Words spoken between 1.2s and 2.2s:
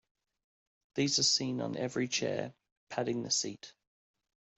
seen on every